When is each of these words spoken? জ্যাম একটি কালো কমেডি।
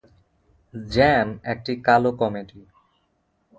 জ্যাম 0.73 1.27
একটি 1.43 1.73
কালো 1.85 2.11
কমেডি। 2.19 2.59